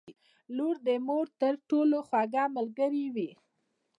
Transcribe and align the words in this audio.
•لور 0.55 0.75
د 0.87 0.89
مور 1.07 1.25
تر 1.41 1.53
ټولو 1.69 1.97
خوږه 2.07 2.43
ملګرې 2.57 3.05
وي. 3.15 3.29